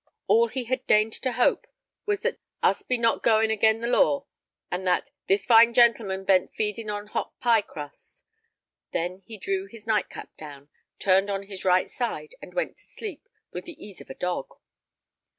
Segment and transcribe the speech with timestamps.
[0.25, 1.67] All he had deigned to hope
[2.07, 4.25] was that "us be not goin' agen the law,"
[4.71, 8.25] and that "this fine gentleman ben't feedin' on hot pie crust."
[8.93, 13.29] Then he drew his nightcap down, turned on his right side, and went to sleep
[13.51, 14.49] with the ease of a dog.